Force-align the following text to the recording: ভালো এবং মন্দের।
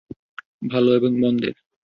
ভালো 0.65 0.89
এবং 0.93 1.11
মন্দের। 1.19 1.55